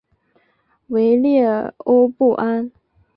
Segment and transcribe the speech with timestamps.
[0.87, 1.45] 维列
[1.77, 2.71] 欧布安。